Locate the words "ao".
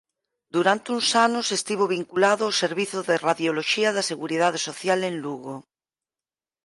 2.45-2.57